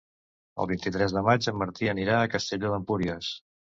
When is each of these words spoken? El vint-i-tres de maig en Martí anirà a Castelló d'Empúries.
El 0.63 0.69
vint-i-tres 0.71 1.13
de 1.17 1.23
maig 1.29 1.49
en 1.53 1.59
Martí 1.65 1.91
anirà 1.93 2.17
a 2.23 2.33
Castelló 2.33 2.73
d'Empúries. 2.73 3.31